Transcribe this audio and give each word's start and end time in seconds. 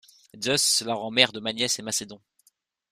Zeus 0.43 0.81
la 0.81 0.95
rend 0.95 1.11
mère 1.11 1.31
de 1.31 1.39
Magnès 1.39 1.77
et 1.77 1.83
Macédon. 1.83 2.19